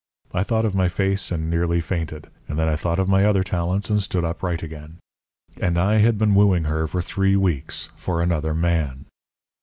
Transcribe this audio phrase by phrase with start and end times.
[0.33, 3.43] I thought of my face and nearly fainted; and then I thought of my other
[3.43, 4.97] talents and stood upright again.
[5.61, 9.05] And I had been wooing her for three weeks for another man!